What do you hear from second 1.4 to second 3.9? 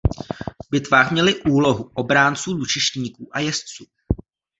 úlohu obránců lučištníků a jezdců.